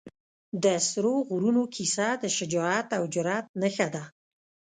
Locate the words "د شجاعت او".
2.23-3.03